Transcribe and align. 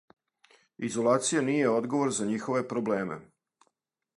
Изолација 0.87 1.43
није 1.49 1.67
одговор 1.75 2.15
за 2.21 2.27
њихове 2.31 2.65
проблеме. 2.73 3.19